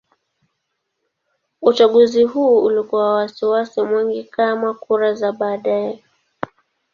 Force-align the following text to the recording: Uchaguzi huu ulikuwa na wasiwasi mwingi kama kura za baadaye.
Uchaguzi 1.61 2.23
huu 2.23 2.63
ulikuwa 2.63 3.03
na 3.03 3.09
wasiwasi 3.09 3.81
mwingi 3.81 4.23
kama 4.23 4.73
kura 4.73 5.13
za 5.13 5.31
baadaye. 5.31 6.03